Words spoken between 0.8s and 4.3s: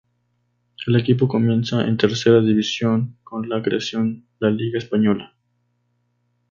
El equipo comienza en Tercera División con la creación